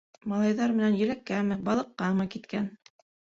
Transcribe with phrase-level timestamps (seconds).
[0.31, 2.73] Малайҙар менән еләккәме, балыҡҡамы киткән.